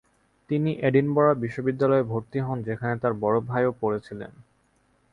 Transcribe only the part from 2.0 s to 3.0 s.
ভর্তি হন যেখানে